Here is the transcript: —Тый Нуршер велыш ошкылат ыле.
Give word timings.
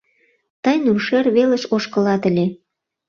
—Тый 0.63 0.77
Нуршер 0.85 1.25
велыш 1.35 1.63
ошкылат 1.75 2.21
ыле. 2.29 2.45